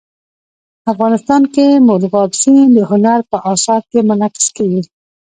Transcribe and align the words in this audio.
افغانستان 0.91 1.41
کې 1.53 1.65
مورغاب 1.87 2.31
سیند 2.41 2.69
د 2.75 2.79
هنر 2.91 3.19
په 3.31 3.37
اثار 3.53 3.81
کې 3.91 3.99
منعکس 4.07 4.45
کېږي. 4.57 4.83